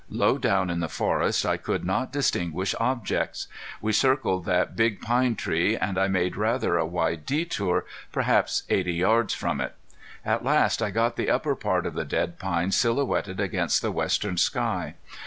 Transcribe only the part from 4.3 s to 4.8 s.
that